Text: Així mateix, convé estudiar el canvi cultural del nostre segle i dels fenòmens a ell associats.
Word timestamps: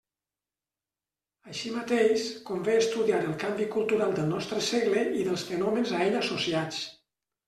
Així 1.49 1.73
mateix, 1.73 2.23
convé 2.47 2.77
estudiar 2.83 3.19
el 3.31 3.35
canvi 3.43 3.67
cultural 3.75 4.15
del 4.21 4.31
nostre 4.31 4.63
segle 4.69 5.05
i 5.21 5.27
dels 5.29 5.45
fenòmens 5.51 5.93
a 5.99 6.01
ell 6.07 6.17
associats. 6.23 6.81